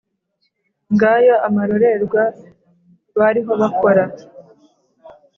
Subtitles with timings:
[0.93, 2.23] Ngayo amarorerwa
[3.17, 4.03] bariho bakora!